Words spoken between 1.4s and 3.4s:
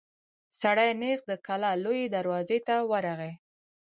کلا لويي دروازې ته ورغی.